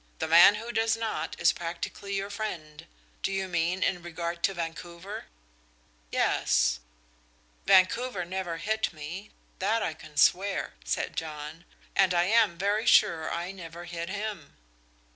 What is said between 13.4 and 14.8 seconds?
never hit him."